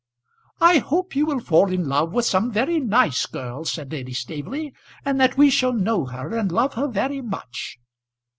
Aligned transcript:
"I 0.61 0.79
hope 0.79 1.15
you 1.15 1.27
will 1.27 1.39
fall 1.41 1.71
in 1.71 1.87
love 1.87 2.11
with 2.11 2.25
some 2.25 2.51
very 2.51 2.79
nice 2.79 3.27
girl," 3.27 3.65
said 3.65 3.91
Lady 3.91 4.13
Staveley; 4.13 4.73
"and 5.05 5.19
that 5.21 5.37
we 5.37 5.51
shall 5.51 5.73
know 5.73 6.05
her 6.07 6.35
and 6.35 6.51
love 6.51 6.73
her 6.73 6.87
very 6.87 7.21
much." 7.21 7.77